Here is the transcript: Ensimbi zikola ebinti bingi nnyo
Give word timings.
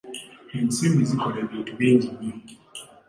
Ensimbi 0.57 1.03
zikola 1.09 1.37
ebinti 1.43 1.71
bingi 1.79 2.07
nnyo 2.35 2.45